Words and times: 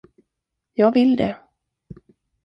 Jag 0.73 0.93
vill 0.93 1.15
det. 1.17 1.37